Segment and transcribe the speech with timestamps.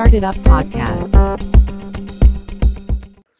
[0.00, 1.08] Started Up Podcast.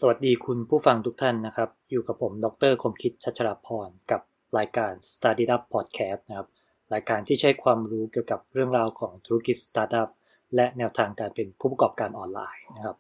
[0.01, 4.21] สวัสดีคุณผู้ฟังทุกท่านนะครับ อยู่กับผม ดรคมคิดชัชราพร กับ
[4.59, 6.49] รายการ Started Up Podcast นะครับ
[6.95, 10.09] รายการที่ให้ความรู้เกี่ยวกับเรื่องราวของธุรกิจสตาร์ทอัพ
[10.55, 12.97] และแนวทางการเป็นผู้ประกอบการออนไลน์นะครับ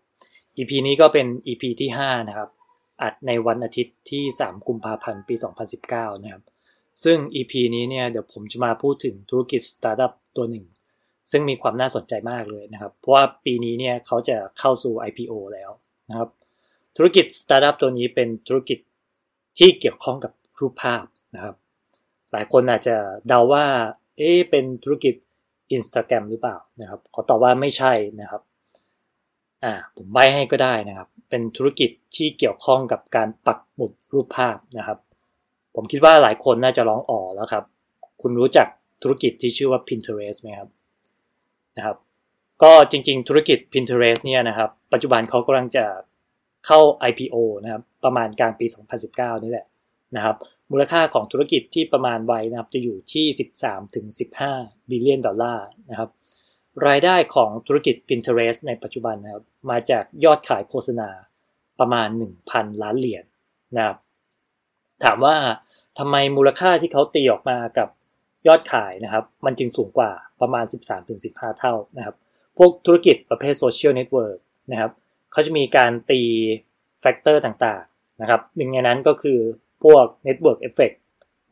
[0.59, 2.49] EP นี้ก็เป็น EP ที่ 5 นะครับ
[3.03, 5.35] อัดในวันอาทิตย์ที่ 3 กุมภาพันธ์ ปี
[5.79, 6.43] 2019 นะครับ
[7.05, 10.67] ซึ่ง EP นี้เนี่ยเดี๋ยวผมจะมาพูดถึงธุรกิจสตาร์ทอัพตัวหนึ่ง
[11.31, 15.71] ซึ่งมีความน่าสนใจมากเลยนะครับ เพราะว่าปีนี้เนี่ยเขาจะเข้าสู่ IPO แล้ว
[16.09, 16.29] นะครับ
[16.97, 18.79] ธุรกิจสตาร์ทอัพตัวนี้เป็นธุรกิจ
[19.59, 21.05] ที่เกี่ยวข้องกับรูปภาพ
[21.35, 21.55] นะครับ
[22.33, 22.97] หลายคนอาจจะ
[23.29, 23.65] เดาว่า
[24.16, 25.15] เอ๊ะเป็นธุรกิจ
[25.77, 28.43] Instagram หรือเปล่านะครับขอตอบว่าไม่ใช่นะครับ
[29.65, 34.99] อ่าผมใบ้ให้ก็ได้นะครับ เป็นธุรกิจที่เกี่ยวข้องกับการปักหมุดรูปภาพนะครับ
[35.74, 37.65] ผมคิดว่าหลายคนน่าจะร้องอ๋อแล้วครับ
[38.23, 38.69] คุณรู้จัก
[39.02, 40.69] ธุรกิจที่ชื่อว่า Pinterest ไหมครับ
[41.78, 41.96] นะครับ
[42.62, 45.84] ก็จริง ๆ ธุรกิจ Pinterest เนี่ยนะครับ ปัจจุบันเขากำลังจะ
[46.66, 48.66] เข้า IPO นะครับ ประมาณกลางปี
[49.04, 49.66] 2019 นี่แหละ
[50.16, 50.37] นะครับ
[50.70, 53.26] มูลค่าของธุรกิจที่ประมาณไว้นะครับ จะอยู่ที่
[54.09, 56.10] 13-15 บิลเลียนดอลลาร์นะครับ
[56.87, 61.09] รายได้ของธุรกิจ Pinterest ในปัจจุบันนะครับ มาจากยอดขายโฆษณา
[61.80, 62.09] ประมาณ
[62.45, 63.24] 1,000 ล้านเหรียญ
[63.76, 63.96] นะครับ
[65.04, 65.37] ถามว่า
[65.98, 67.88] ทำไมมูลค่าที่เขาตีออกมากับ
[68.49, 70.10] ยอดขายนะครับ มันจึงสูงกว่า
[70.41, 70.65] ประมาณ
[71.12, 72.16] 13-15 เท่านะครับ
[72.59, 74.38] พวกธุรกิจประเภทโซเชียลเน็ตเวิร์ก
[74.72, 74.91] นะครับ
[75.32, 76.21] เขาจะมีการตี
[77.00, 79.38] factor ต่างๆนะครับหนึ่งในนั้นก็คือ
[79.84, 80.97] พวก Network Effect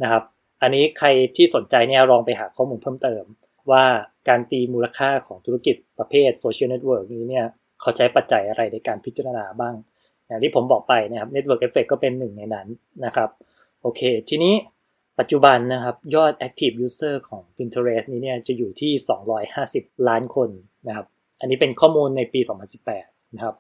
[0.03, 0.23] นะครับ
[0.63, 3.25] อันนี้ใครที่สนใจเนี่ยลองไปหาข้อมูลเพิ่มเติม
[3.71, 3.85] ว่า
[4.29, 7.45] การตีมูลค่าของธุรกิจประเภทโซเชียลเน็ตเวิร์กนี้เนี่ย
[7.81, 9.75] เขาใช้ปัจจัยอะไรในการพิจารณาบ้าง
[10.27, 12.67] อย่างที่ผมบอกไปนะครับ Network Effect ก็เป็นหนึ่งในนั้น
[13.05, 13.31] นะครับ
[13.83, 14.55] โอเค ทีนี้
[15.19, 18.93] ปัจจุบันนะครับยอด Active User ของ Pinterest นี้เนี่ยจะอยู่ที่
[19.51, 20.49] 250 ล้านคน
[20.87, 21.07] นะครับ
[21.41, 22.41] อันนี้เป็นข้อมูลในปี
[22.89, 23.55] 2018 นะครับ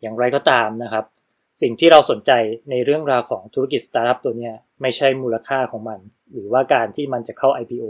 [0.00, 1.04] อย่างไรก็ตามนะครับ
[1.62, 2.32] สิ่งที่เราสนใจ
[2.70, 4.50] ในเรื่องราวของธุรกิจสตาร์ทอัพตัวนี้
[4.82, 6.00] ไม่ใช่มูลค่าของมัน
[6.32, 7.84] หรือว่าการที่มันจะเข้า IPO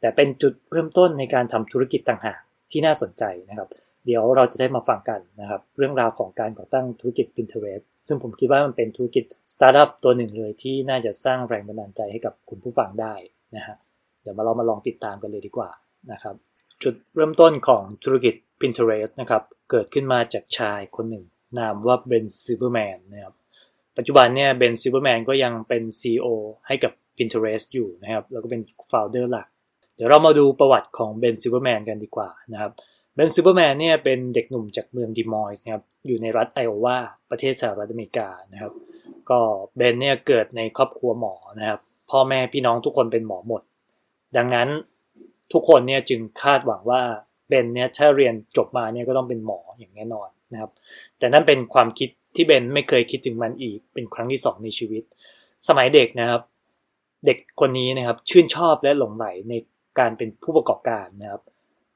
[0.00, 2.40] แต่เป็นจุดเริ่มต้นในการทำธุรกิจต่างหาก
[2.70, 3.68] ที่น่าสนใจนะครับ
[4.06, 13.14] เดี๋ยวเราจะได้มาฟังกันนะครับ เรื่องราวของการก่อตั้งธุรกิจ Pinterest ซึ่งผมคิดว่ามันเป็นธุรกิจสตาร์ทอัพตัวหนึ่งเลยที่น่าจะสร้างแรงบันดาลใจให้กับคุณผู้ฟังได้
[13.56, 13.76] นะฮะ
[14.22, 15.70] เดี๋ยวมาเรามาลองติดตามกันเลยดีกว่า
[16.12, 16.34] นะครับ
[16.82, 21.24] จุดเริ่มต้นของธุรกิจ Pinterest นะครับ เกิดขึ้นมาจากชายคนหนึ่ง
[21.58, 23.34] นามว่าเบนซิลเบอร์แมนนะครับ
[23.96, 26.26] ปัจจุบันเนี่ยเบนซิลเบอร์แมนก็ยังเป็น CEO
[26.66, 29.48] ให้กับ Pinterest อยู่นะครับ แล้วก็เป็น founder หลัก
[29.96, 32.72] เดี๋ยวเรามาดูประวัติของเบนซิลเบอร์แมนกันดีกว่านะครับ
[33.18, 36.98] เบนซิลเบอร์แมนเนี่ยเป็นเด็กหนุ่มจากเมืองดิมอยส์นะครับอยู่ในรัฐไอโอวา
[37.30, 38.72] ประเทศสหรัฐอเมริกานะครับ
[39.30, 39.40] ก็
[39.76, 41.80] เบนเนี่ยเกิดในครอบครัวหมอนะครับ
[42.10, 43.62] พ่อแม่พี่น้องทุกคนเป็นหมอหมด
[44.36, 44.68] ดังนั้น
[45.52, 47.00] ทุกคนเนี่ยจึงคาดหวังว่า
[47.48, 50.70] เบนเนี่ยถ้าเรียนจบมาเนี่ยก็ต้องเป็นหมออย่างแน่นอนนะครับ
[51.18, 55.02] แต่นั่นเป็นความคิดที่เบนไม่เคยคิดถึงมันอีกเป็นครั้งที่สองในชีวิต
[55.68, 56.42] สมัยเด็กนะครับ
[57.26, 59.54] เด็กคนนี้นะครับชื่นชอบและหลงใหลใน
[59.98, 61.42] การเป็นผู้ประกอบการนะครับ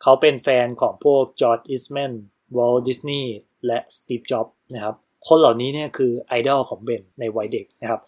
[0.02, 2.12] เขาเป็นแฟนของพวกจอร์จอีสต์แมน
[2.56, 3.34] วอลต์ดิสนีย์
[3.66, 4.94] และสตีฟจ็อบส์นะครับ
[5.28, 8.00] คนเหล่านี้เนี่ยคือไอดอลของเบนในวัยเด็กนะครับ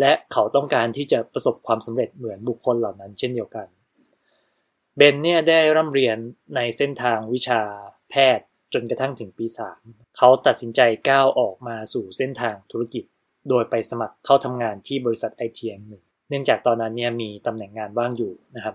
[0.00, 3.66] และเขาต้องการที่จะประสบความสำเร็จเหมือนบุคคลเหล่านั้นเช่นเดียวกัน
[4.96, 6.16] เบนเนี่ยได้ร่ำเรียน
[6.56, 7.60] ในเส้นทางวิชา
[8.10, 9.46] แพทย์จนกระทั่งถึงปี
[9.80, 13.04] 3 เขาตัดสินใจก้าวออกมาสู่เส้นทางธุรกิจ
[13.48, 18.74] โดยไปสมัครเข้าทำงานที่บริษัทไอทีแห่งหนึ่ง เนื่องจากตอนนั้นเนี่ยมีตำแหน่งงานว่างอยู่นะครับ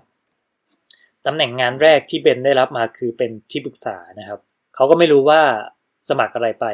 [1.26, 4.40] ตำแหน่งงานแรกที่เบนได้รับมาคือเป็นที่ปรึกษานะครับ
[4.76, 5.42] เขาก็ไม่รู้ว่า
[6.10, 6.66] สมัครอะไรไป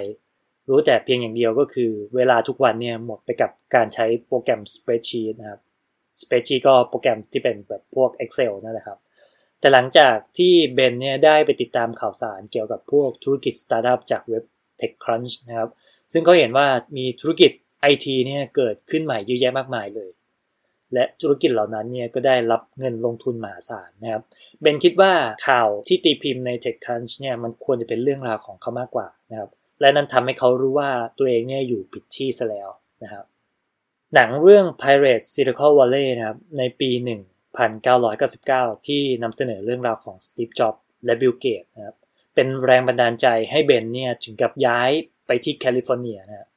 [0.69, 5.61] รู้แต่เพียงอย่างเดียวก็คือเวลาทุกวันเนี่ยหมดไปกับการใช้โปรแกรม Spreadsheet นะครับ
[6.21, 8.99] Spreadsheet ก็โปรแกรมที่เป็นแบบพวก Excel นั่นแหละครับ
[9.59, 14.43] แต่หลังจากที่เบนเนี่ยได้ไปติดตามข่าวสารเกี่ยวกับพวกธุรกิจสตาร์ทอัพจากเว็บ
[14.79, 15.69] TechCrunch นะครับ
[16.11, 17.51] ซึ่งเขาเห็นว่ามีธุรกิจ
[17.91, 20.09] IT เนี่ยเกิดขึ้นใหม่เยอะแยะมากมายเลย
[20.93, 24.23] และธุรกิจเหล่านั้นเนี่ยก็ได้รับเงินลงทุนมหาศาลนะครับ
[24.61, 25.13] เบนคิดว่า
[25.47, 29.49] ข่าวที่ตีพิมพ์ใน TechCrunch เนี่ยมันควรจะเป็นเรื่องราวของเขามากกว่านะครับ
[29.81, 32.69] และนั่นทำให้เขารู้ว่าตัวเองเนี่ยอยู่ผิดที่ซะแล้ว
[33.03, 33.25] นะครับ
[34.15, 36.89] หนังเรื่อง Pirates Silicon Valley นะครับในปี
[38.09, 41.95] 1999 ที่นำเสนอเรื่องราวของ Steve Jobs และ Bill Gates นะครับ
[42.35, 44.89] เป็นแรงบันดาลใจให้เบนเนี่ยถึงกับย้าย
[45.27, 46.47] ไปที่แคลิฟอร์เนียนะครับ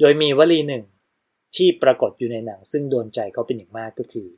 [0.00, 0.84] โดยมีวลีหนึ่ง
[1.56, 4.28] ที่ปรากฏอยู่ในหนังซึ่งโดนใจเขาเป็นอย่างมากก็คือ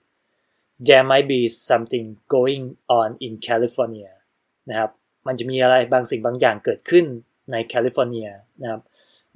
[0.87, 2.65] there might be something going
[3.01, 4.13] on in California
[4.71, 4.91] นะครับ
[5.27, 7.05] มันจะมีอะไรบางสิ่งบางอย่างเกิดขึ้น
[7.53, 8.29] ในแคลิฟอร์เนีย
[8.63, 8.81] นะครับ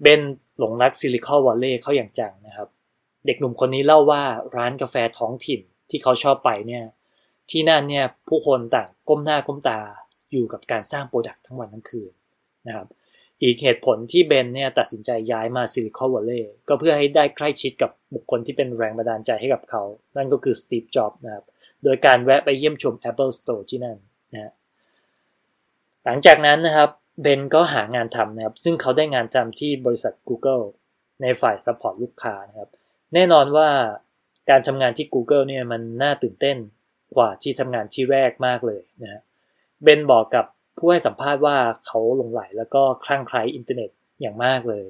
[0.03, 0.21] เบน
[0.59, 2.69] หลงรักซิลิคอนวัลเลย์เข้าอย่างจังนะครับ
[3.27, 4.23] เด็กหนุ่มคนนี้เล่าว่า
[4.57, 5.61] ร้านกาแฟท้องถิ่น
[5.91, 6.85] ที่เขาชอบไปเนี่ย
[7.51, 9.81] ที่นั่นเนี่ยผู้คนต่างก้มหน้าก้มตา
[10.33, 12.13] อยู่กับการสร้าง product ทั้งวันทั้งคืน
[12.67, 12.87] นะครับ
[13.43, 19.82] อีกเหตุผลที่เบนเนี่ยตัดสินใจย้ายมาซิลิคอนวัลเลย์ก็เพื่อให้ได้ใกล้ชิดกับบุคคลที่เป็นแรงบันดาลใจให้กับเขา
[20.17, 21.44] นั่นก็คือสตีฟจ็อบส์นะครับ
[21.85, 23.96] โดยการแวะไปเยี่ยมชม Apple Store ที่นั่น
[24.32, 24.52] นะ
[26.05, 26.90] หลังจากนั้นนะครับ
[27.23, 30.64] เบนก็หางานทำนะครับ ซึ่งเขาได้งานทำที่บริษัท Google
[31.23, 32.70] ในฝ่าย support ลูกค้านะครับ
[33.14, 33.69] แน่นอนว่า
[34.50, 36.56] การทำงานที่ Google เนี่ยมันน่าตื่นเต้น
[37.17, 39.23] กว่าที่ทำงานที่แรกมากเลยนะ
[39.82, 40.46] เบนบอกกับ
[40.79, 43.91] ผู้ให้สัมภาษณ์ว่าเขาหลงไหลแล้วก็คลั่งไคล้อินเทอร์เน็ต
[44.21, 44.87] อย่างมากเลย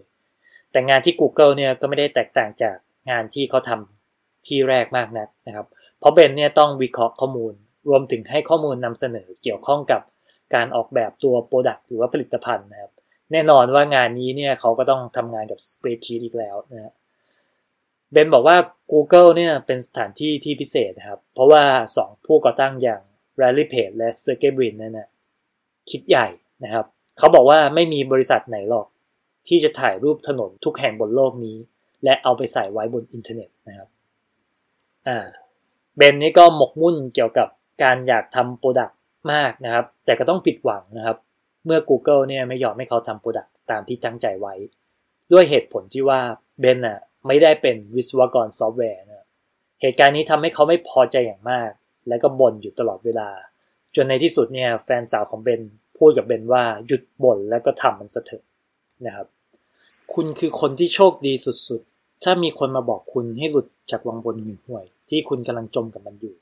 [0.73, 2.77] แต่งานที่ Google เนี่ยก็ไม่ได้แตกต่างจาก
[3.11, 5.67] งานที่เขาทำที่แรกมากนักนะครับ
[5.99, 7.53] เพราะเบนเนี่ยต้องวิเคราะห์ข้อมูล
[7.89, 10.03] รวมถึงให้ข้อมูลนำเสนอเกี่ยวข้องกับ
[10.55, 12.93] การออกแบบตัว product หรือว่าผลิตภัณฑ์นะครับ
[13.33, 16.93] แน่นอนว่างานนี้เนี่ยเขาก็ต้องทำงานกับ spreadsheet อีกแล้วนะ
[18.13, 18.57] เบนบอกว่า
[18.93, 21.63] Google เนี่ยเป็นสถานที่ที่พิเศษนะครับ เพราะว่า
[21.99, 23.03] 2 ผู้ก่อตั้งอย่าง
[23.41, 25.09] Larry Page และ Sergey Brin นั่นนะ
[25.91, 26.27] คิดใหญ่
[26.65, 26.87] นะครับ
[27.19, 28.87] เขาบอกว่าไม่มีบริษัทไหนหรอก
[29.49, 31.57] ที่จะถ่ายรูปถนนทุกแห่งบนโลกนี้
[32.05, 33.89] และเอาไปใส่ไว้บนอินเทอร์เน็ตนะครับ
[35.09, 35.19] อ่า
[35.97, 37.49] เบนนี่ก็หมกมุ่นเกี่ยวกับ
[37.83, 38.99] การอยากทำ product
[39.33, 41.17] มากนะครับ แต่ก็ต้องผิดหวังนะครับ
[41.67, 44.55] เมื่อ Google เนี่ยไม่ยอมให้เขาทำ product ตามที่ตั้งใจไว้
[45.33, 46.21] ด้วยเหตุผลที่ว่า
[46.61, 49.27] เบนน่ะไม่ได้เป็นวิศวกรซอฟต์แวร์นะ
[49.81, 51.71] เหตุการณ์นี้ทำให้เขาไม่พอใจอย่างมาก
[52.09, 53.29] และก็บ่นอยู่ตลอดเวลา
[53.97, 55.63] จนในที่สุดเนี่ยแฟนสาวของเบน
[55.99, 58.45] พูดกับเบนว่าหยุดบ่นแล้วก็ทำมันซะเถอะ
[59.07, 59.27] นะครับ
[60.15, 61.33] คุณคือคนที่โชคดี
[61.69, 66.35] สุดๆ ถ้ามีคนมาบอกคุณให้หลุดจากวังวนที่ห่วยที่คุณกำลังจมกับมันอยู่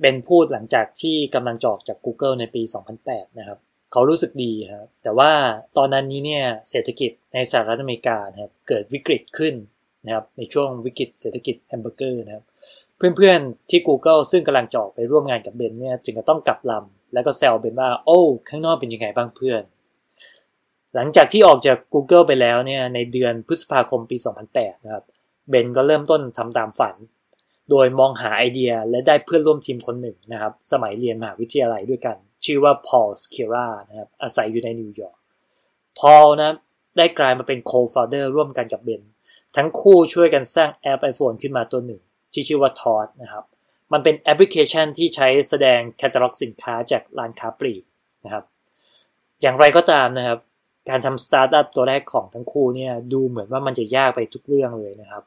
[0.00, 2.62] เบนพูดหลังจากที่กำลังจอกจาก Google ในปี
[3.00, 3.58] 2008 นะครับ
[3.92, 5.30] เขารู้สึกดีครับ แต่ว่า
[5.76, 9.54] ตอนนั้นนี้เนี่ยเศรษฐกิจในสหรัฐอเมริกานะครับเกิดวิกฤตขึ้น
[10.06, 12.44] นะครับในช่วงวิกฤตเศรษฐกิจแฮมเบอร์เกอร์นะครับ
[13.18, 19.62] เพื่อนๆที่ Google ซึ่งกำลังจอกไปร่วมงานกับเบนเนี่ยจึงจะต้องกลับลำแล้วก็แซวเบนว่าโอ้ข้างนอกเป็นยังไงบ้างเพื่อน
[20.94, 24.16] หลังจากที่ออกจาก Google ไปแล้วเนี่ยในเดือนพฤษภาคมปี
[24.50, 25.04] 2008 นะครับ
[25.48, 26.94] เบนก็เริ่มต้นทำตามฝัน
[27.70, 35.16] โดยมองหาไอเดียและได้เพื่อนร่วมทีมคนหนึ่งนะครับ สมัยเรียนมหาวิทยาลัยด้วยกัน ชื่อว่า Paul Sciarra นะครับอาศัยอยู่ในนิวยอร์ก
[35.98, 36.50] พอลนะ
[36.96, 39.02] ได้กลายมาเป็น co-founder ร่วมกันกับเบน
[39.56, 42.00] ทั้งคู่ช่วยกันสร้างแอป iPhone ขึ้นมาตัวหนึ่ง
[42.32, 43.44] ที่ชื่อว่า Tote นะครับ
[43.92, 47.82] มันเป็นแอปพลิเคชันที่ใช้แสดงแคตตาล็อกสินค้าจากร้านค้าปลีก
[48.24, 48.44] นะครับ
[49.40, 50.38] อย่างไรก็ตามนะครับ
[50.88, 55.24] การทำสตาร์ทอัพตัวแรกของทั้งคู่เนี่ยดูเหมือนว่ามันจะยากไปทุกเรื่องเลยนะครับ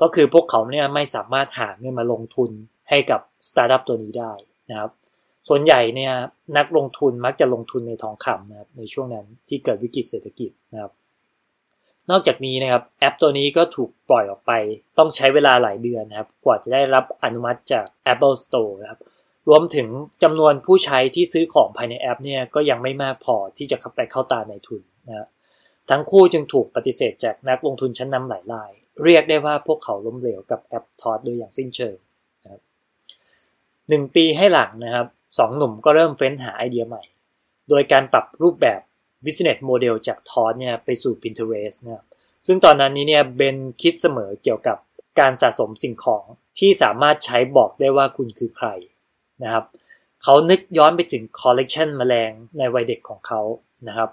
[0.00, 2.50] ก็คือพวกเขาเนี่ยไม่สามารถหาเงินมาลงทุน
[2.90, 4.32] ให้กับสตาร์ทอัพตัวนี้ได้
[4.70, 4.90] นะครับ
[5.48, 6.12] ส่วนใหญ่เนี่ย
[6.56, 10.92] นักลงทุนมักจะลงทุนในทองคำนะครับในช่วงนั้นที่เกิดวิกฤตเศรษฐกิจนะครับ
[12.10, 14.52] นอกจากนี้นะครับแอปตัวนี้ก็ถูกปล่อยออกไป
[14.98, 19.00] ต้องใช้เวลาหลายเดือนนะครับ กว่าจะได้รับอนุมัติจาก Apple Store นะครับ
[19.48, 19.88] รวมถึง
[20.22, 25.26] จำนวนผู้ใช้ที่ซื้อของภายในแอปเนี่ยก็ยังไม่มากพอที่จะเข้าไปเข้าตาในทุนนะ
[25.90, 28.72] ทั้งคู่จึงถูกปฏิเสธจากนักลงทุนชั้นนำหลายราย
[29.04, 31.96] เรียกได้ว่าพวกเขาล้มเหลวกับแอปทอดโดยอย่างสิ้นเชิง
[32.42, 32.60] นะครับ
[33.88, 35.06] หนึ่งปีให้หลังนะครับ
[35.38, 37.02] สองหนุ่มก็เริ่มเฟ้นหาไอเดียใหม่
[37.70, 38.80] โดยการปรับรูปแบบ
[39.24, 42.04] business model จากทอสเนี่ยไปสู่ Pinterest นะครับ
[42.46, 44.78] ซึ่งตอนนั้นนี้เนี่ยเบนคิดเสมอเกี่ยวกับ
[45.20, 46.24] การสะสมสิ่งของ
[46.58, 48.68] ที่สามารถใช้บอกได้ว่าคุณคือใคร
[49.42, 49.64] นะครับ
[50.22, 53.40] เขานึกย้อนไปถึงคอลเลกชันแมลงในวัยเด็กของเขา
[53.88, 54.10] นะครับ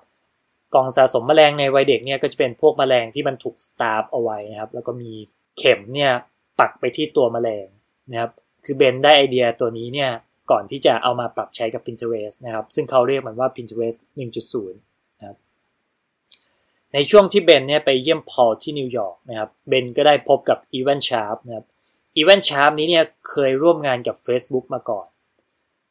[0.75, 5.11] ของสะสมแมลงในวัยเด็กเนี่ยก็จะเป็นพวกแมลงที่มันถูก stuff เอาไว้นะครับแล้วก็มี
[5.57, 6.11] เข็มเนี่ย
[6.59, 7.67] ปักไปที่ตัวแมลง
[8.11, 8.31] นะครับ
[8.65, 10.11] คือเบนได้ไอเดียตัวนี้เนี่ย
[10.51, 13.99] ก่อนที่จะเอามาปรับใช้กับ Pinterest นะครับซึ่งเขาเรียกมันว่า Pinterest
[14.49, 14.88] 1.0
[16.93, 21.65] ในช่วงที่เบนเนี่ยไปเยี่ยมพอลที่นิวยอร์กนะครับเบนก็ได้พบกับอีเวนชาร์ปนะครับ
[22.17, 25.07] อีเวนชาร์ปนี้เนี่ยเคยร่วมงานกับ Facebook มาก่อน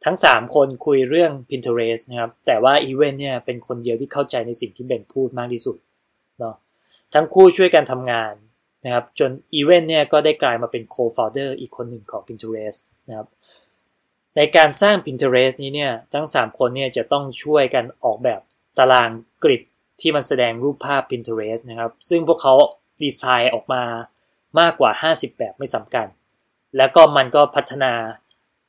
[0.05, 5.77] ทั้ง 3 คนคุยเรื่อง Pinterest นะครับแต่ว่าอีเวนเนี่ยเป็นคนเดียวที่เข้าใจในสิ่งที่เบนพูดมากที่สุด
[6.39, 6.55] เนาะ
[7.15, 8.33] ทั้งคู่ช่วยกันทำงาน
[8.85, 13.29] นะครับจนอีเวนเนี่ยก็ได้กลายมาเป็น co-founder อีกคนหนึ่งของ Pinterest นะครับ
[14.37, 18.41] ในการสร้าง Pinterest นี้เนี่ยทั้ง 3 คนเนี่ยจะต้องช่วยกันออกแบบ
[18.79, 19.11] ตาราง
[19.45, 19.63] grid
[20.01, 22.55] ที่มันแสดงรูปภาพ Pinterest นะครับ ซึ่งพวกเขา
[23.03, 23.83] ดีไซน์ออกมา
[24.61, 26.07] มากกว่า 50 แบบไม่สำคัญ
[26.77, 27.93] แล้วก็มันก็พัฒนา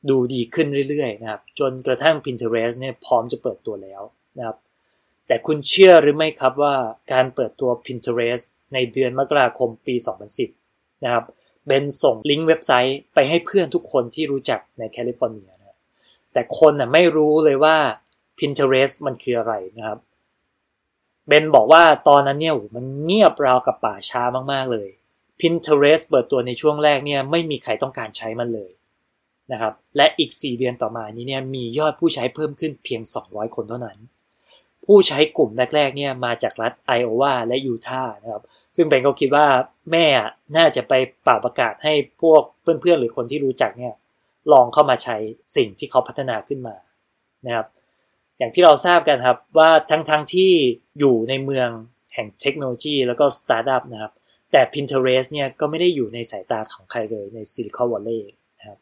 [0.08, 4.02] ดูดีขึ้นเรื่อยๆนะครับ จนกระทั่ง Pinterest เนี่ยพร้อมจะเปิดตัวแล้ว
[4.38, 4.56] นะครับ
[5.26, 6.74] แต่คุณเชื่อหรือไม่ครับว่า
[7.12, 9.94] การเปิดตัว Pinterest ในเดือนมกราคมปี
[10.48, 11.24] 2010 นะครับ
[11.66, 15.76] เบนส่งลิงก์เว็บไซต์ไปให้เพื่อนทุกคนที่รู้จักในแคลิฟอร์เนียนะ
[16.32, 17.76] แต่คนน่ะไม่รู้เลยว่า
[18.40, 19.98] Pinterest มันคืออะไรนะครับ
[21.26, 24.88] เบนบอกว่าตอนนั้นเนี่ยมันเงียบราวกับป่าช้ามากๆเลย
[25.40, 28.70] Pinterest เปิดตัวในช่วงแรกเนี่ยไม่มีใครต้องการใช้มันเลย
[29.52, 33.98] นะครับและอีก 4 เดือนต่อมานี้เนี่ยมียอดผู้ใช้เพิ่มขึ้นเพียง 200 คนเท่านั้น
[34.86, 38.42] ผผู้ใช้กลุ่มแรกๆเนี่ยมาจากรัฐไอโอวาและยูทาห์นะครับ
[38.76, 39.46] ซึ่งเบนก็คิดว่า
[39.90, 40.06] แม่
[40.56, 40.92] น่าจะไป
[41.22, 41.92] เป่าประกาศให้
[42.22, 43.94] พวกเพื่อนๆหรือคนที่รู้จักเนี่ย
[44.52, 45.16] ลองเข้ามาใช้
[45.56, 46.76] สิ่งที่เขาพัฒนาขึ้นมา
[47.46, 47.66] นะครับ
[48.40, 50.52] อย่างที่เราทราบกันครับว่าทั้งๆ ที่
[50.98, 51.68] อยู่ในเมือง
[52.14, 54.12] แห่งเทคโนโลยีแล้วก็สตาร์ทอัพนะครับ
[54.52, 58.78] แต่ Pinterest เนี่ยก็ไม่ได้อยู่ในสายตาของใครเลยในซิลิคอนวัลเลย์นะครับ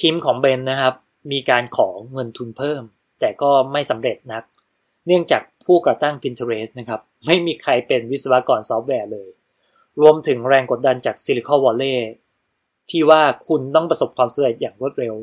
[0.00, 0.94] ทีมของเบนนะครับ
[1.32, 2.82] มีการขอเงินทุนเพิ่ม
[3.20, 4.42] แต่ก็ไม่สำเร็จนัก
[5.06, 9.28] เนื่องจากผู้ก่อตั้ง Pinterest นะครับ ไม่มีใครเป็นวิศวกรซอฟต์แวร์เลย
[10.00, 12.10] รวมถึงแรงกดดันจากซิลิคอนวัลเลย์
[12.90, 15.14] ที่ว่าคุณต้องประสบความสำเร็จอย่างรวดเร็ว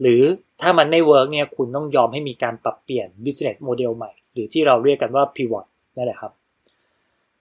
[0.00, 0.22] หรือ
[0.60, 6.32] ถ้ามันไม่ work เนี่ยคุณต้องยอมให้มีการปรับเปลี่ยน business model ใหม่ หรือที่เราเรียกกันว่า pivot นั่นแหละครับ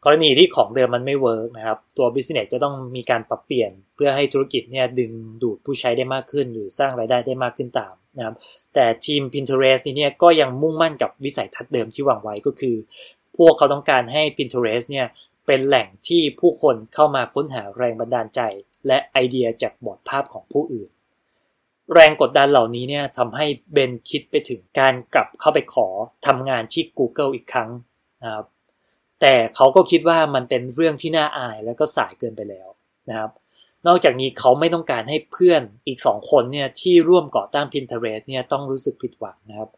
[0.03, 5.11] กรณีที่ของเดิมมันไม่ work นะครับ ตัว business ก็ต้องมีการปรับเปลี่ยน เพื่อให้ธุรกิจเนี่ยดึง
[5.43, 8.35] ดูดผู้ใช้ได้มากขึ้น หรือสร้างรายได้ได้มากขึ้นตามนะครับ
[8.73, 12.75] แต่ทีม Pinterest นี่เนี่ยก็ยังมุ่งมั่นกับวิสัยทัศน์เดิมที่วางไว้ก็คือ
[13.37, 15.07] พวกเขาต้องการให้ Pinterest เนี่ย
[15.47, 18.41] เป็นแหล่งที่ผู้คนเข้ามาค้นหาแรงบันดาลใจ
[18.87, 20.89] และไอเดียจากบอร์ดภาพของผู้อื่น
[21.93, 25.87] แรงกดดันเหล่านี้เนี่ยทำให้เบนคิดไปถึงการกลับเข้าไปขอ
[26.27, 27.69] ทำงานที่ Google อีกครั้ง
[28.23, 28.45] นะครับ
[29.21, 32.69] แต่เขาก็คิดว่ามันเป็นเรื่องที่น่าอายแล้วก็สายเกินไปแล้ว
[33.09, 33.31] นะครับ
[33.87, 39.69] นอกจากนี้เขาไม่ต้องการให้เพื่อนอีกสองคนเนี่ยที่ร่วมก่อตั้ง Pinterest เนี่ยต้องรู้สึกผิดหวังนะครับ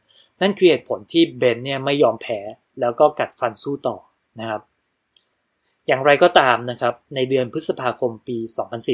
[0.42, 2.40] นั่นคือเหตุผลที่เบนเนี่ยไม่ยอมแพ้
[2.82, 3.98] แล้วก็กัดฟันสู้ต่อ
[4.40, 4.62] นะครับ
[5.88, 8.38] อย่างไรก็ตามนะครับในเดือนพฤษภาคมปี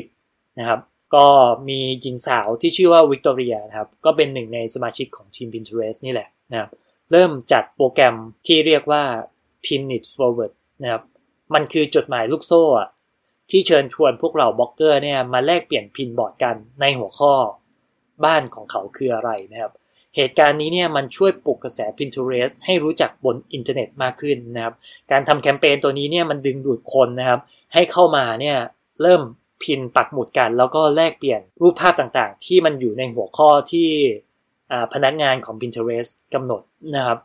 [0.01, 0.79] 2010 นะครับ
[1.15, 1.27] ก็
[1.69, 6.69] มีหญิงสาวที่ชื่อว่าวิกตอเรียครับ ก็เป็นหนึ่งในสมาชิกของทีม Pinterest นี่แหละนะครับ
[7.11, 8.15] เริ่มจัดโปรแกรม
[8.47, 9.03] ที่เรียกว่า
[9.65, 11.03] Pin It Forward นะครับ
[11.53, 12.63] มันคือจดหมายลูกโซ่
[13.49, 17.33] ที่เชิญชวนพวกเหล่าบล็อกเกอร์เนี่ยมาแลกเปลี่ยน pinboard กันในหัวข้อ
[18.25, 19.71] บ้านของเขาคืออะไรนะครับ
[20.15, 24.73] เหตุการณ์นี้เนี่ยมันช่วยปลุกกระแส Pinterest ให้รู้จักบนอินเทอร์เน็ตมากขึ้นนะครับ
[25.11, 27.39] การทำแคมเปญตัวนี้เนี่ยมันดึงดูดคนนะครับ
[27.73, 28.57] ให้เข้ามาเนี่ย
[29.01, 29.21] เริ่ม
[29.63, 33.89] พินปักหมุดกัน แล้วก็แลกเปลี่ยนรูปภาพต่างๆ ที่มันอยู่ในหัวข้อที่
[34.93, 36.61] พนักงานของ Pinterest กำหนด
[36.95, 37.19] นะครับ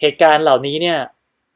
[0.00, 0.98] เหตุการณ์เหล่านี้เนี่ย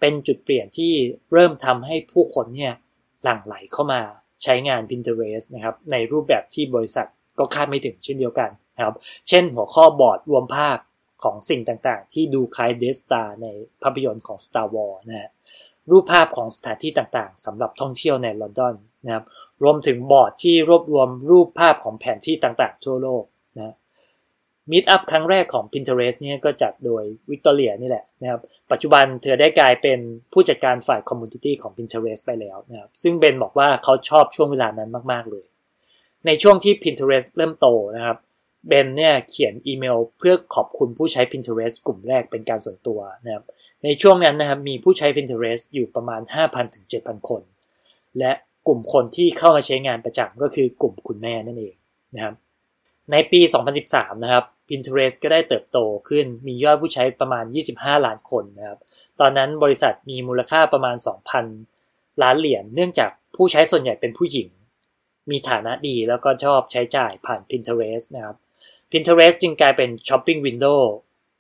[0.01, 0.93] เป็นจุดเปลี่ยนที่
[1.33, 2.75] เริ่มทำให้ผู้คนเนี่ย
[3.23, 4.01] หลั่งไหลเข้ามา
[4.43, 7.07] ใช้งาน Pinterest นะครับในรูปแบบที่บริษัท
[7.39, 8.95] ก็คาดไม่ถึงเช่นเดียวกันนะครับ
[9.29, 10.79] เช่นหัวข้อบอร์ดรวมภาพ
[11.23, 13.47] ของสิ่งต่างๆ ที่ดูคล้าย Death Star ใน
[13.83, 15.31] ภาพยนตร์ของ Star Wars นะฮะ
[15.91, 19.25] รูปภาพของสถานที่ต่างๆสำหรับท่องเที่ยวในลอนดอน นะครับ
[19.63, 23.25] รวมถึงบอร์ดที่รวบรวมรูปภาพของแผนที่ต่างๆ ทั่วโลก
[23.57, 23.75] นะ
[24.71, 28.41] meetup ครั้งแรกของ Pinterest เนี่ยก็จัดโดยวิกตอเรียนี่แหละนะครับ
[28.71, 29.99] ปัจจุบันเธอได้กลายเป็น
[30.33, 35.45] ผู้จัดการฝ่าย community ของ Pinterest ไปแล้วนะครับซึ่งเบนบอกว่าเขาชอบช่วงเวลานั้นมากๆเลย
[36.27, 37.67] ในช่วงที่ Pinterest เริ่มโต
[37.97, 38.17] นะครับ
[38.69, 43.45] เบนเนี่ยเขียนอีเมลเพื่อขอบคุณผู้ใช้ Pinterest กลุ่มแรกเป็นการส่วนตัวนะครับ
[43.85, 47.43] ในช่วงนั้นนะครับมีผู้ใช้ Pinterest อยู่ประมาณ 5,000ถึง7,000 คน
[48.19, 48.33] และ
[48.67, 51.75] กลุ่มคนที่เข้ามาใช้งานประจำก็คือกลุ่มคุณแม่นั่นเอง
[52.15, 52.35] นะครับ
[53.13, 53.41] ในปี
[53.83, 55.79] 2013 นะครับ Pinterest ก็ได้เติบโต
[56.09, 58.79] ขึ้นมียอดผู้ใช้ประมาณ 25 ล้านคนนะครับ
[59.21, 60.97] ตอนนั้นบริษัทมีมูลค่าประมาณ
[61.59, 64.49] 2,000 ล้านเหรียญเนื่องจากผู้ใช้ส่วนใหญ่เป็นผู้หญิง
[65.31, 68.37] มีฐานะดีแล้วก็ชอบใช้จ่ายผ่าน Pinterest นะครับ
[68.91, 70.81] Pinterest จึงกลายเป็น Shopping Window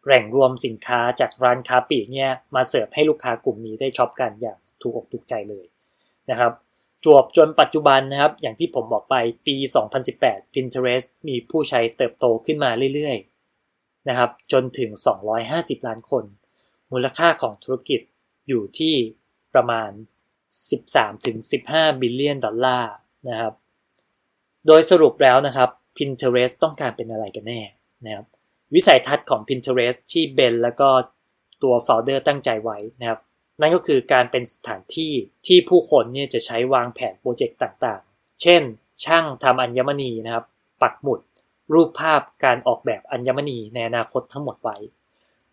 [0.04, 5.66] แหล่งรวมสินค้าจากร้านค้าปลีกเนี่ยมาเสิร์ฟให้ลูกค้ากลุ่มนี้ได้ช็อปกันอย่างถูกอกถูกใจเลย
[6.30, 6.52] นะครับ
[7.04, 9.14] จวบจนปัจจุบันนะครับ อย่างที่ผมบอกไป
[9.46, 9.56] ปี
[10.04, 14.90] 2018 Pinterest มีผู้ใช้เติบโตขึ้นมาเรื่อยๆนะครับ จนถึง
[15.38, 16.24] 250 ล้านคน
[16.92, 18.00] มูลค่าของธุรกิจ
[18.48, 18.94] อยู่ที่
[19.54, 19.90] ประมาณ
[20.96, 22.92] 13-15 billion ดอลลาร์
[23.28, 23.54] นะครับ
[24.66, 27.60] โดยสรุปแล้วนะครับ Pinterest ต้องการเป็นอะไรกันแน่
[28.04, 28.26] นะครับ
[28.74, 30.88] วิสัยทัศน์ของ Pinterest ที่เบนแล้วก็
[31.62, 33.20] ตัว founder ตั้งใจไว้นะครับ
[33.62, 35.12] นั่นก็คือการเป็นสถานที่
[35.46, 38.62] ที่ผู้คนเนี่ยจะใช้วางแผนโปรเจกต์ต่างๆ เช่น
[39.04, 40.44] ช่างทำอัญมณีนะครับ
[40.82, 41.20] ปักหมุด
[41.72, 44.76] รูปภาพการออกแบบอัญมณีในอนาคตทั้งหมดไว้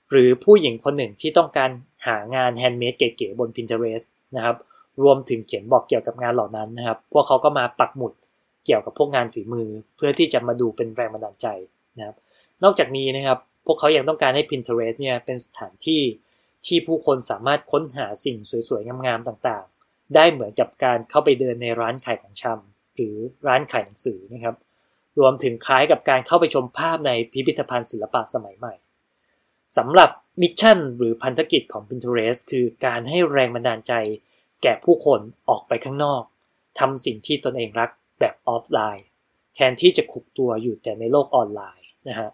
[0.10, 1.70] หรือผู้หญิงคนหนึ่งที่ต้องการ
[2.08, 4.58] หางานแฮนด์เมดเก๋ๆบน Pinterest นะครับ
[5.04, 8.14] รวมถึงเขียนบอกเกี่ยวกับงานเหล่านั้นนะครับ พวกเขาก็มาปักหมุด
[8.66, 11.48] เกี่ยวกับพวกงานฝีมือ เพื่อที่จะมาดูเป็นแรงบันดาลใจ
[11.98, 12.16] นะครับ
[12.64, 16.02] นอกจากนี้นะครับ พวกเขายังต้องการให้ Pinterest เนี่ยเป็นสถานที่
[16.68, 18.38] ที่ผู้คนสามารถค้นหาสิ่ง
[18.70, 23.16] สวยๆ งามๆ ต่างๆ ได้เหมือนกับการเข้าไปเดินในร้านขายของชำหรือ
[23.48, 24.56] ร้านขายหนังสือนะครับ
[25.20, 28.74] รวมถึงคล้ายกับการเข้าไปชมภาพในพิพิธภัณฑ์ศิลปะสมัยใหม่
[29.78, 30.10] สำหรับ
[30.42, 33.94] mission หรือพันธกิจของ Pinterest คือการให้แรงบันดาลใจ
[34.64, 36.24] แก่ผู้คนออกไปข้างนอก
[36.80, 37.90] ทำสิ่งที่ตนเองรัก
[38.20, 39.06] แบบออฟไลน์
[39.56, 42.30] แทนที่จะขลุกตัวอยู่แต่ในโลกออนไลน์นะฮะ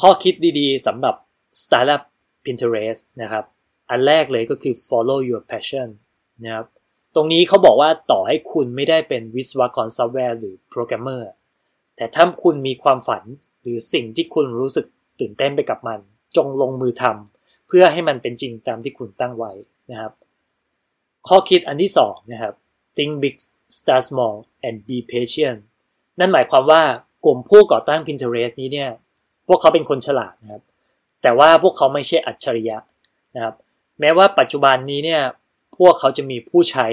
[0.00, 1.14] ข้อคิดดีๆสำหรับ
[1.62, 2.02] สตาร์ทอัพ
[2.44, 3.44] Pinterest นะครับ
[3.90, 5.88] อันแรกเลยก็คือ follow your passion
[6.44, 6.66] นะครับ
[7.14, 11.30] ตรงนี้เขาบอกว่าต่อให้คุณไม่ได้เป็นวิศวกรซอฟต์แวร์หรือโปรแกรมเมอร์
[11.96, 13.24] แต่ถ้าคุณมีความฝัน
[13.62, 14.86] หรือสิ่งที่คุณรู้สึก
[15.20, 15.98] ตื่นเต้นไปกับมัน
[16.36, 19.52] จงลงมือทำเพื่อให้มันเป็นจริงตามที่คุณตั้งไว้
[19.90, 20.12] นะครับ
[21.28, 22.54] ข้อคิดอันที่สองนะครับ
[22.96, 23.36] think big
[23.76, 24.36] start small
[24.66, 25.58] and be patient
[26.18, 26.82] นั่นหมายความว่า
[27.24, 28.90] กลุ่มผู้ก่อตั้ง Pinterest นี้เนี่ย
[29.48, 30.62] พวกเขาเป็นคนฉลาดนะครับ
[31.24, 32.78] แต่ว่าพวกเขาไม่ใช่อัจฉริยะ
[33.34, 33.54] นะครับ
[34.00, 35.22] แม้ว่าปัจจุบันนี้เนี่ย
[35.78, 36.86] พวกเขาจะมีผู้ใช้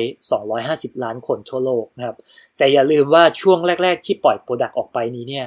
[0.50, 2.18] 250 ล้านคนทั่วโลกนะครับ
[2.58, 5.46] แต่อย่าลืมว่าช่วงแรก ๆ ที่ปล่อยโปรดักต์ออกไปนี้เนี่ย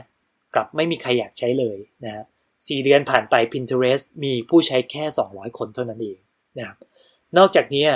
[0.55, 2.25] กลับไม่มีใครอยากใช้เลยนะ
[2.69, 6.19] สี่เดือนผ่านไป Pinterest มีผู้ใช้แค่ 200 คนเท่านั้นเอง
[6.59, 6.77] นะครับ
[7.39, 7.87] นอกจากนี้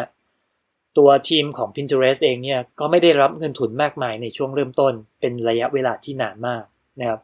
[0.99, 6.65] ตัวทีมของ Pinterest เองเนี่ย ก็ไม่ได้รับเงินทุนมากมายในช่วงเริ่มต้น เป็นระยะเวลาที่นานมาก
[7.01, 7.21] นะครับ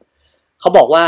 [0.60, 1.06] เขาบอกว่า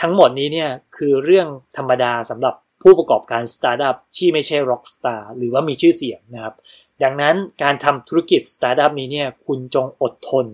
[0.00, 6.54] ทั้งหมดนี้เนี่ยคือเรื่องธรรมดาสำหรับผู้ประกอบการสตาร์ทอัพที่ไม่ใช่ Rockstar หรือว่ามีชื่อเสียงนะครับ
[7.02, 10.46] ดังนั้นการทำธุรกิจสตาร์ทอัพนี้เนี่ยคุณจงอดทน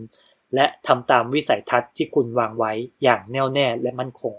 [0.54, 4.34] และทำตามวิสัยทัศน์ที่คุณวางไว้อย่างแน่วแน่และมั่นคง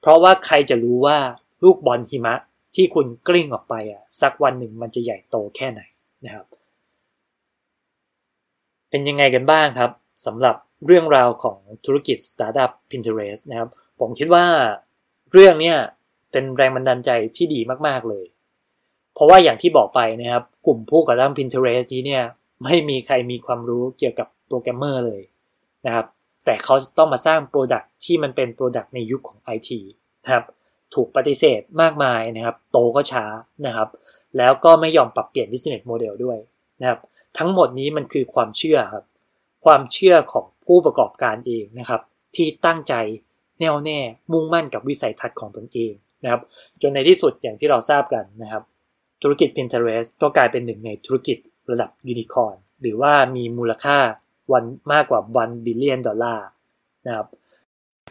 [0.00, 1.18] เพราะว่าใครจะรู้ว่า
[1.62, 2.34] ลูกบอลหิมะ
[2.74, 5.80] ที่คุณกลิ้งออกไปอะสักวันหนึ่งมันจะใหญ่โตแค่ไหน
[6.24, 6.46] นะครับ
[8.90, 9.90] เป็นยังไงกันบ้างครับ
[10.26, 13.70] สำหรับเรื่องราวของธุรกิจสตาร์ทอัพ Pinterest นะครับ
[14.00, 14.46] ผมคิดว่า
[15.32, 15.76] เรื่องเนี้ย
[16.32, 18.26] เป็นแรงบันดาลใจที่ดีมากๆเลย
[19.14, 22.24] เพราะว่าอย่างที่บอกไปนะครับ กลุ่มผู้ก่อตั้ง Pinterest นี้เนี่ย
[22.64, 25.22] ไม่มีใครมีความรู้เกี่ยวกับโปรแกรมเมอร์เลย
[25.86, 26.06] นะครับ
[26.44, 29.70] แต่เขาต้องมาสร้าง product ที่มันเป็น product ในยุคของ IT
[30.24, 30.44] นะครับ
[30.94, 33.24] ถูกปฏิเสธมากมายนะครับ โตก็ช้า
[33.66, 33.88] นะครับ
[34.38, 36.38] แล้วก็ไม่ยอมปรับเปลี่ยน business model ด้วย
[36.80, 37.00] นะครับ
[37.38, 39.04] ทั้งหมดนี้มันคือความเชื่อครับ
[39.64, 42.00] ความเชื่อของผู้ประกอบการเองนะครับ
[42.36, 42.94] ที่ตั้งใจ
[43.60, 44.00] แน่วแน่
[44.32, 45.92] มุ่งมั่นกับวิสัยทัศน์ของตนเอง
[46.24, 46.42] นะครับ
[46.82, 48.62] จนในที่สุดอย่างที่เราทราบกันนะครับ
[49.22, 51.38] ธุรกิจ Pinterest ก็กลายเป็นหนึ่งในธุรกิจ
[51.70, 53.98] ระดับยูนิคอร์นหรือว่ามีมูลค่า
[54.52, 56.46] มันมากกว่า 1 billion ดอลลาร์
[57.06, 57.28] นะครับ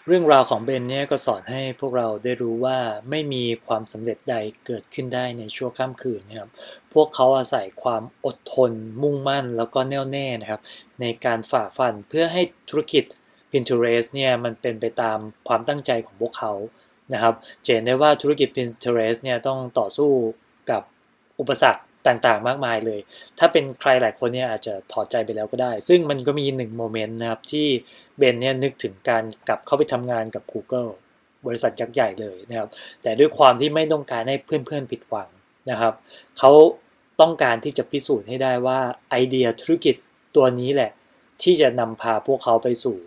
[0.07, 2.77] เรื่องราวของเบนเนี่ยก็สอนให้พวกเราได้รู้ว่า
[3.09, 6.49] ไม่มีความสำเร็จใดเกิดขึ้นได้ในชั่วข้ามคืนนะครับ
[6.93, 10.61] พวกเขาอาศัยความอดทน มุ่งมั่นแล้วก็แน่วแน่นะครับ
[11.01, 13.03] ในการฝ่าฟันเพื่อให้ธุรกิจ
[13.53, 16.53] Pinterest เนี่ยมันเป็นไปตามความตั้งใจของพวกเขา
[17.13, 20.11] นะครับเจนได้ว่าธุรกิจ Pinterest เนี่ยต้องต่อสู้
[20.71, 20.81] กับ
[21.39, 22.99] อุปสรรคต่างๆ มากมายเลย
[23.39, 27.67] ถ้าเป็นใครหลายคนเนี่ยอาจจะถอดใจไปแล้วก็ได้ ซึ่งมันก็มีหนึ่งโมเมนต์นะครับ ที่
[28.17, 30.91] เบนเนี่ยนึกถึงการกลับเข้าไปทำงานกับ Google
[31.45, 32.69] บริษัทยักษ์ใหญ่เลยนะครับ
[33.01, 35.29] แต่ด้วยความที่ไม่ต้องการให้เพื่อนๆผิดหวัง
[35.69, 35.93] นะครับ
[36.37, 36.51] เขา
[37.21, 39.95] ต้องการที่จะพิสูจน์ให้ได้ว่าไอเดียธุรกิจ
[40.35, 40.91] ตัวนี้แหละ
[41.43, 42.97] ที่จะนำพาพวกเขาไปสู่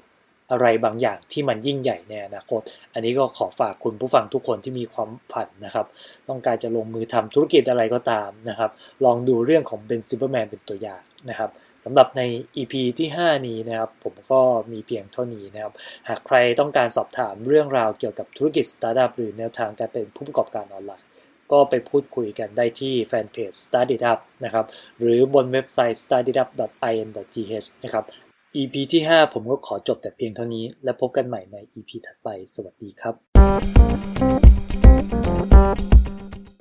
[0.50, 2.62] อะไรบางอย่างที่มันยิ่งใหญ่ในอนาคต
[2.94, 5.86] อันนี้ก็ขอฝากคุณผู้ฟังทุกคนที่มีความฝันนะครับ
[6.28, 8.70] ต้องการจะลงมือทำธุรกิจอะไรก็ตามนะครับ
[9.04, 11.50] ลองดูเรื่องของเบนซิเบอร์แมนเป็นตัวอย่างนะครับ
[11.84, 12.22] สำหรับใน
[12.56, 14.40] EP ที่ 5 นี้นะครับ ผมก็
[14.72, 15.72] มีเพียงเท่านี้นะครับ
[16.08, 21.06] หากใครต้องการสอบถามเรื่องราวเกี่ยวกับธุรกิจสตาร์ทอัพหรือแนวทางการเป็นผู้ประกอบการออนไลน์
[21.52, 24.66] ก็ไปพูดคุยกันได้ที่แฟนเพจ Started Up นะครับ
[25.00, 28.04] หรือบนเว็บไซต์ startup.in.th นะครับ
[28.58, 33.10] EP ที่ 5 ผมก็ขอจบแต่เพียงเท่านี้ และพบกันใหม่ใน EP ถัดไป สวัสดีครั
[35.92, 35.95] บ